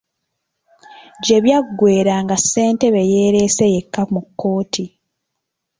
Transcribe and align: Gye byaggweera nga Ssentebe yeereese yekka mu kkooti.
Gye 1.23 1.37
byaggweera 1.43 2.13
nga 2.23 2.37
Ssentebe 2.41 3.01
yeereese 3.11 3.65
yekka 3.73 4.01
mu 4.13 4.21
kkooti. 4.25 4.85